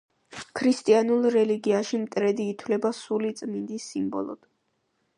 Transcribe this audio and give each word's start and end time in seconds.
ქრისტიანულ 0.59 1.27
რელიგიაში 1.35 2.01
მტრედი 2.05 2.49
ითვლება 2.55 2.95
სული 3.05 3.33
წმინდის 3.43 3.89
სიმბოლოდ. 3.93 4.43